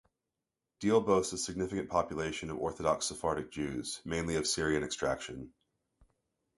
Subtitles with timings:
[0.79, 5.53] Deal boasts a significant population of Orthodox Sephardic Jews, mainly of Syrian extraction.